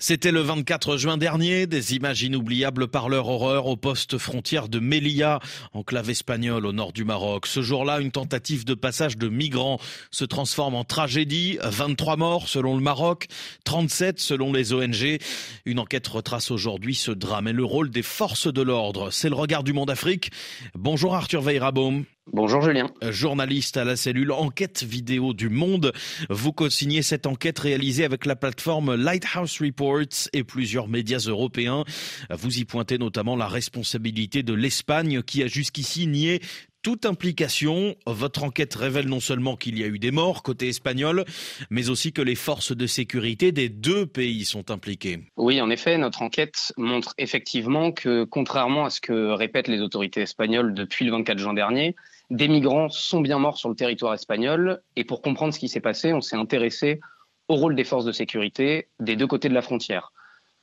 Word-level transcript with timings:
C'était 0.00 0.30
le 0.30 0.42
24 0.42 0.96
juin 0.96 1.16
dernier, 1.16 1.66
des 1.66 1.96
images 1.96 2.22
inoubliables 2.22 2.86
par 2.86 3.08
leur 3.08 3.26
horreur 3.26 3.66
au 3.66 3.76
poste 3.76 4.16
frontière 4.16 4.68
de 4.68 4.78
Melilla, 4.78 5.40
enclave 5.72 6.08
espagnole 6.08 6.66
au 6.66 6.72
nord 6.72 6.92
du 6.92 7.04
Maroc. 7.04 7.48
Ce 7.48 7.62
jour-là, 7.62 7.98
une 7.98 8.12
tentative 8.12 8.64
de 8.64 8.74
passage 8.74 9.18
de 9.18 9.28
migrants 9.28 9.80
se 10.12 10.24
transforme 10.24 10.76
en 10.76 10.84
tragédie. 10.84 11.58
23 11.64 12.16
morts 12.16 12.48
selon 12.48 12.76
le 12.76 12.80
Maroc, 12.80 13.26
37 13.64 14.20
selon 14.20 14.52
les 14.52 14.72
ONG. 14.72 15.18
Une 15.64 15.80
enquête 15.80 16.06
retrace 16.06 16.52
aujourd'hui 16.52 16.94
ce 16.94 17.10
drame 17.10 17.48
et 17.48 17.52
le 17.52 17.64
rôle 17.64 17.90
des 17.90 18.04
forces 18.04 18.46
de 18.46 18.62
l'ordre. 18.62 19.10
C'est 19.10 19.28
le 19.28 19.34
regard 19.34 19.64
du 19.64 19.72
monde 19.72 19.90
Afrique. 19.90 20.30
Bonjour 20.76 21.16
Arthur 21.16 21.42
Veirabaum. 21.42 22.04
Bonjour 22.34 22.60
Julien. 22.60 22.90
Journaliste 23.08 23.78
à 23.78 23.84
la 23.84 23.96
cellule 23.96 24.32
Enquête 24.32 24.82
vidéo 24.82 25.32
du 25.32 25.48
Monde, 25.48 25.92
vous 26.28 26.52
co-signez 26.52 27.00
cette 27.00 27.26
enquête 27.26 27.58
réalisée 27.58 28.04
avec 28.04 28.26
la 28.26 28.36
plateforme 28.36 28.94
Lighthouse 28.94 29.58
Reports 29.62 30.28
et 30.34 30.44
plusieurs 30.44 30.88
médias 30.88 31.24
européens. 31.26 31.84
Vous 32.30 32.58
y 32.58 32.66
pointez 32.66 32.98
notamment 32.98 33.34
la 33.34 33.48
responsabilité 33.48 34.42
de 34.42 34.52
l'Espagne 34.52 35.22
qui 35.22 35.42
a 35.42 35.46
jusqu'ici 35.46 36.06
nié 36.06 36.42
toute 36.82 37.06
implication. 37.06 37.96
Votre 38.06 38.44
enquête 38.44 38.74
révèle 38.74 39.08
non 39.08 39.20
seulement 39.20 39.56
qu'il 39.56 39.78
y 39.78 39.84
a 39.84 39.86
eu 39.86 39.98
des 39.98 40.10
morts 40.10 40.42
côté 40.42 40.68
espagnol, 40.68 41.24
mais 41.70 41.90
aussi 41.90 42.12
que 42.12 42.22
les 42.22 42.34
forces 42.34 42.76
de 42.76 42.86
sécurité 42.86 43.52
des 43.52 43.68
deux 43.68 44.06
pays 44.06 44.44
sont 44.44 44.70
impliquées. 44.70 45.20
Oui, 45.36 45.60
en 45.60 45.70
effet, 45.70 45.98
notre 45.98 46.22
enquête 46.22 46.72
montre 46.76 47.14
effectivement 47.18 47.92
que, 47.92 48.24
contrairement 48.24 48.84
à 48.84 48.90
ce 48.90 49.00
que 49.00 49.32
répètent 49.32 49.68
les 49.68 49.80
autorités 49.80 50.22
espagnoles 50.22 50.74
depuis 50.74 51.04
le 51.04 51.12
24 51.12 51.38
juin 51.38 51.54
dernier, 51.54 51.96
des 52.30 52.48
migrants 52.48 52.88
sont 52.88 53.20
bien 53.20 53.38
morts 53.38 53.58
sur 53.58 53.68
le 53.68 53.74
territoire 53.74 54.14
espagnol. 54.14 54.82
Et 54.96 55.04
pour 55.04 55.22
comprendre 55.22 55.54
ce 55.54 55.58
qui 55.58 55.68
s'est 55.68 55.80
passé, 55.80 56.12
on 56.12 56.20
s'est 56.20 56.36
intéressé 56.36 57.00
au 57.48 57.54
rôle 57.54 57.74
des 57.74 57.84
forces 57.84 58.04
de 58.04 58.12
sécurité 58.12 58.88
des 59.00 59.16
deux 59.16 59.26
côtés 59.26 59.48
de 59.48 59.54
la 59.54 59.62
frontière. 59.62 60.12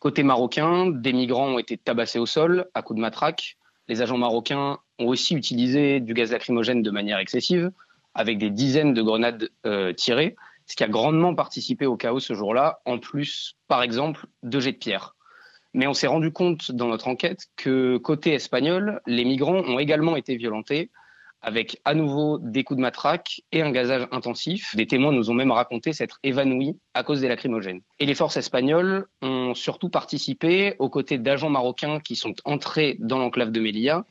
Côté 0.00 0.24
marocain, 0.24 0.90
des 0.90 1.12
migrants 1.12 1.54
ont 1.54 1.58
été 1.58 1.78
tabassés 1.78 2.18
au 2.18 2.26
sol 2.26 2.66
à 2.74 2.82
coups 2.82 2.96
de 2.96 3.02
matraque. 3.02 3.56
Les 3.86 4.02
agents 4.02 4.18
marocains 4.18 4.78
ont 5.02 5.08
aussi 5.08 5.34
utilisé 5.34 6.00
du 6.00 6.14
gaz 6.14 6.32
lacrymogène 6.32 6.82
de 6.82 6.90
manière 6.90 7.18
excessive, 7.18 7.70
avec 8.14 8.38
des 8.38 8.50
dizaines 8.50 8.94
de 8.94 9.02
grenades 9.02 9.50
euh, 9.66 9.92
tirées, 9.92 10.36
ce 10.66 10.76
qui 10.76 10.84
a 10.84 10.88
grandement 10.88 11.34
participé 11.34 11.86
au 11.86 11.96
chaos 11.96 12.20
ce 12.20 12.34
jour-là, 12.34 12.80
en 12.84 12.98
plus, 12.98 13.56
par 13.68 13.82
exemple, 13.82 14.26
de 14.42 14.60
jets 14.60 14.72
de 14.72 14.78
pierre. 14.78 15.14
Mais 15.74 15.86
on 15.86 15.94
s'est 15.94 16.06
rendu 16.06 16.32
compte 16.32 16.70
dans 16.70 16.88
notre 16.88 17.08
enquête 17.08 17.46
que 17.56 17.96
côté 17.96 18.34
espagnol, 18.34 19.00
les 19.06 19.24
migrants 19.24 19.62
ont 19.62 19.78
également 19.78 20.16
été 20.16 20.36
violentés, 20.36 20.90
avec 21.42 21.80
à 21.84 21.94
nouveau 21.94 22.38
des 22.38 22.62
coups 22.62 22.76
de 22.76 22.82
matraque 22.82 23.42
et 23.50 23.62
un 23.62 23.72
gazage 23.72 24.06
intensif. 24.12 24.76
Des 24.76 24.86
témoins 24.86 25.12
nous 25.12 25.30
ont 25.30 25.34
même 25.34 25.50
raconté 25.50 25.92
s'être 25.92 26.20
évanouis 26.22 26.78
à 26.94 27.02
cause 27.02 27.20
des 27.20 27.28
lacrymogènes. 27.28 27.80
Et 27.98 28.06
les 28.06 28.14
forces 28.14 28.36
espagnoles 28.36 29.06
ont 29.22 29.54
surtout 29.54 29.88
participé 29.88 30.76
aux 30.78 30.88
côtés 30.88 31.18
d'agents 31.18 31.50
marocains 31.50 31.98
qui 31.98 32.14
sont 32.14 32.34
entrés 32.44 32.96
dans 33.00 33.18
l'enclave 33.18 33.50
de 33.50 33.60
Melilla 33.60 34.04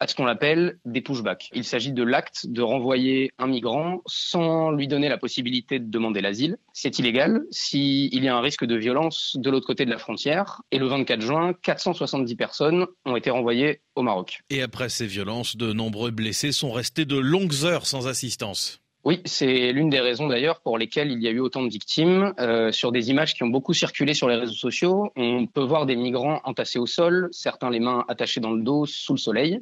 à 0.00 0.06
ce 0.06 0.14
qu'on 0.14 0.26
appelle 0.26 0.78
des 0.84 1.00
pushbacks. 1.00 1.48
Il 1.54 1.64
s'agit 1.64 1.92
de 1.92 2.02
l'acte 2.02 2.46
de 2.46 2.62
renvoyer 2.62 3.30
un 3.38 3.46
migrant 3.46 4.02
sans 4.06 4.70
lui 4.70 4.88
donner 4.88 5.08
la 5.08 5.18
possibilité 5.18 5.78
de 5.78 5.90
demander 5.90 6.20
l'asile. 6.20 6.58
C'est 6.72 6.98
illégal 6.98 7.42
s'il 7.50 8.22
y 8.22 8.28
a 8.28 8.36
un 8.36 8.40
risque 8.40 8.64
de 8.64 8.76
violence 8.76 9.36
de 9.38 9.50
l'autre 9.50 9.66
côté 9.66 9.84
de 9.84 9.90
la 9.90 9.98
frontière. 9.98 10.62
Et 10.70 10.78
le 10.78 10.86
24 10.86 11.20
juin, 11.20 11.54
470 11.62 12.36
personnes 12.36 12.86
ont 13.04 13.16
été 13.16 13.30
renvoyées 13.30 13.80
au 13.94 14.02
Maroc. 14.02 14.40
Et 14.50 14.62
après 14.62 14.88
ces 14.88 15.06
violences, 15.06 15.56
de 15.56 15.72
nombreux 15.72 16.10
blessés 16.10 16.52
sont 16.52 16.72
restés 16.72 17.04
de 17.04 17.16
longues 17.16 17.64
heures 17.64 17.86
sans 17.86 18.06
assistance. 18.06 18.80
Oui, 19.06 19.20
c'est 19.24 19.70
l'une 19.70 19.88
des 19.88 20.00
raisons 20.00 20.26
d'ailleurs 20.26 20.58
pour 20.58 20.78
lesquelles 20.78 21.12
il 21.12 21.22
y 21.22 21.28
a 21.28 21.30
eu 21.30 21.38
autant 21.38 21.62
de 21.62 21.68
victimes. 21.68 22.34
Euh, 22.40 22.72
sur 22.72 22.90
des 22.90 23.08
images 23.08 23.34
qui 23.34 23.44
ont 23.44 23.48
beaucoup 23.48 23.72
circulé 23.72 24.14
sur 24.14 24.28
les 24.28 24.34
réseaux 24.34 24.52
sociaux, 24.52 25.12
on 25.14 25.46
peut 25.46 25.62
voir 25.62 25.86
des 25.86 25.94
migrants 25.94 26.40
entassés 26.42 26.80
au 26.80 26.86
sol, 26.86 27.28
certains 27.30 27.70
les 27.70 27.78
mains 27.78 28.04
attachées 28.08 28.40
dans 28.40 28.50
le 28.50 28.64
dos 28.64 28.84
sous 28.84 29.12
le 29.12 29.18
soleil. 29.18 29.60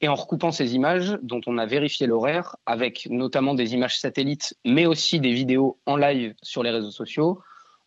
Et 0.00 0.08
en 0.08 0.16
recoupant 0.16 0.50
ces 0.50 0.74
images, 0.74 1.16
dont 1.22 1.40
on 1.46 1.58
a 1.58 1.64
vérifié 1.64 2.08
l'horaire, 2.08 2.56
avec 2.66 3.06
notamment 3.08 3.54
des 3.54 3.72
images 3.72 4.00
satellites, 4.00 4.56
mais 4.64 4.84
aussi 4.84 5.20
des 5.20 5.32
vidéos 5.32 5.78
en 5.86 5.94
live 5.94 6.34
sur 6.42 6.64
les 6.64 6.70
réseaux 6.70 6.90
sociaux, 6.90 7.40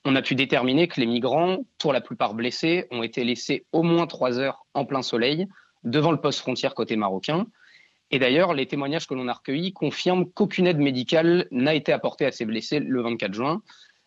on 0.05 0.15
a 0.15 0.21
pu 0.21 0.33
déterminer 0.33 0.87
que 0.87 1.01
les 1.01 1.07
migrants, 1.07 1.65
pour 1.77 1.91
la 1.91 1.99
plupart 1.99 2.35
blessés, 2.35 2.87
ont 2.91 3.03
été 3.03 3.25
laissés 3.25 3.65
au 3.73 3.83
moins 3.83 4.07
trois 4.07 4.39
heures 4.39 4.65
en 4.73 4.85
plein 4.85 5.01
soleil 5.01 5.45
devant 5.83 6.13
le 6.13 6.21
poste 6.21 6.39
frontière 6.39 6.73
côté 6.73 6.95
marocain. 6.95 7.47
Et 8.11 8.19
d'ailleurs, 8.19 8.53
les 8.53 8.67
témoignages 8.67 9.07
que 9.07 9.13
l'on 9.13 9.27
a 9.27 9.33
recueillis 9.33 9.73
confirment 9.73 10.29
qu'aucune 10.29 10.67
aide 10.67 10.77
médicale 10.77 11.47
n'a 11.51 11.73
été 11.73 11.91
apportée 11.91 12.25
à 12.25 12.31
ces 12.31 12.45
blessés 12.45 12.79
le 12.79 13.01
24 13.01 13.33
juin. 13.33 13.61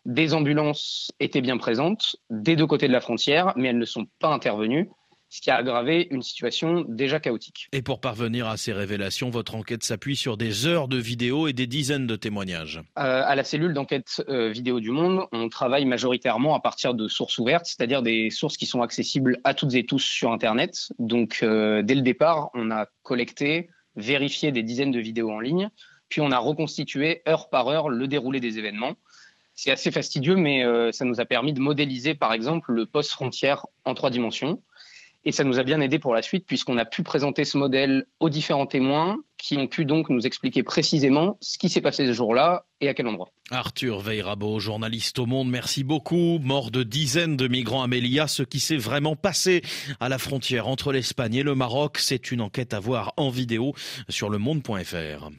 Des 0.05 0.33
ambulances 0.33 1.11
étaient 1.19 1.41
bien 1.41 1.57
présentes 1.57 2.15
des 2.29 2.55
deux 2.55 2.65
côtés 2.65 2.87
de 2.87 2.93
la 2.93 3.01
frontière, 3.01 3.53
mais 3.55 3.69
elles 3.69 3.77
ne 3.77 3.85
sont 3.85 4.07
pas 4.19 4.29
intervenues 4.29 4.89
ce 5.29 5.41
qui 5.41 5.51
a 5.51 5.55
aggravé 5.55 6.07
une 6.09 6.23
situation 6.23 6.83
déjà 6.87 7.19
chaotique. 7.19 7.69
Et 7.71 7.81
pour 7.81 8.01
parvenir 8.01 8.47
à 8.47 8.57
ces 8.57 8.73
révélations, 8.73 9.29
votre 9.29 9.55
enquête 9.55 9.83
s'appuie 9.83 10.15
sur 10.15 10.37
des 10.37 10.65
heures 10.65 10.87
de 10.87 10.97
vidéos 10.97 11.47
et 11.47 11.53
des 11.53 11.67
dizaines 11.67 12.07
de 12.07 12.15
témoignages. 12.15 12.81
Euh, 12.97 13.23
à 13.25 13.35
la 13.35 13.43
cellule 13.43 13.73
d'enquête 13.73 14.23
euh, 14.27 14.49
vidéo 14.49 14.79
du 14.79 14.91
Monde, 14.91 15.25
on 15.31 15.47
travaille 15.49 15.85
majoritairement 15.85 16.55
à 16.55 16.59
partir 16.59 16.95
de 16.95 17.07
sources 17.07 17.37
ouvertes, 17.37 17.67
c'est-à-dire 17.67 18.01
des 18.01 18.31
sources 18.31 18.57
qui 18.57 18.65
sont 18.65 18.81
accessibles 18.81 19.37
à 19.43 19.53
toutes 19.53 19.75
et 19.75 19.85
tous 19.85 19.99
sur 19.99 20.31
Internet. 20.31 20.91
Donc, 20.97 21.39
euh, 21.43 21.83
dès 21.83 21.95
le 21.95 22.01
départ, 22.01 22.49
on 22.55 22.71
a 22.71 22.87
collecté, 23.03 23.69
vérifié 23.99 24.51
des 24.51 24.63
dizaines 24.63 24.91
de 24.91 24.99
vidéos 24.99 25.31
en 25.31 25.39
ligne, 25.39 25.69
puis 26.09 26.21
on 26.21 26.31
a 26.31 26.37
reconstitué 26.37 27.21
heure 27.27 27.49
par 27.49 27.67
heure 27.67 27.89
le 27.89 28.07
déroulé 28.07 28.39
des 28.39 28.57
événements. 28.57 28.95
C'est 29.53 29.71
assez 29.71 29.91
fastidieux, 29.91 30.35
mais 30.35 30.63
ça 30.91 31.05
nous 31.05 31.19
a 31.19 31.25
permis 31.25 31.53
de 31.53 31.59
modéliser, 31.59 32.15
par 32.15 32.33
exemple, 32.33 32.71
le 32.71 32.85
post 32.85 33.11
frontière 33.11 33.65
en 33.83 33.93
trois 33.93 34.09
dimensions. 34.09 34.63
Et 35.25 35.31
ça 35.31 35.43
nous 35.43 35.59
a 35.59 35.63
bien 35.63 35.81
aidé 35.81 35.99
pour 35.99 36.13
la 36.13 36.21
suite 36.21 36.45
puisqu'on 36.45 36.77
a 36.77 36.85
pu 36.85 37.03
présenter 37.03 37.43
ce 37.45 37.57
modèle 37.57 38.05
aux 38.19 38.29
différents 38.29 38.65
témoins 38.65 39.17
qui 39.37 39.57
ont 39.57 39.67
pu 39.67 39.85
donc 39.85 40.09
nous 40.09 40.25
expliquer 40.25 40.63
précisément 40.63 41.37
ce 41.41 41.57
qui 41.57 41.69
s'est 41.69 41.81
passé 41.81 42.05
ce 42.05 42.13
jour-là 42.13 42.65
et 42.81 42.89
à 42.89 42.93
quel 42.93 43.07
endroit. 43.07 43.29
Arthur 43.51 43.99
Veirabo, 43.99 44.59
journaliste 44.59 45.19
au 45.19 45.25
Monde, 45.25 45.49
merci 45.49 45.83
beaucoup. 45.83 46.39
Mort 46.39 46.71
de 46.71 46.83
dizaines 46.83 47.37
de 47.37 47.47
migrants 47.47 47.83
à 47.83 47.87
Melilla, 47.87 48.27
ce 48.27 48.43
qui 48.43 48.59
s'est 48.59 48.77
vraiment 48.77 49.15
passé 49.15 49.61
à 49.99 50.09
la 50.09 50.17
frontière 50.17 50.67
entre 50.67 50.91
l'Espagne 50.91 51.35
et 51.35 51.43
le 51.43 51.55
Maroc, 51.55 51.97
c'est 51.99 52.31
une 52.31 52.41
enquête 52.41 52.73
à 52.73 52.79
voir 52.79 53.13
en 53.17 53.29
vidéo 53.29 53.73
sur 54.07 54.29
le 54.29 54.37
monde.fr. 54.37 55.29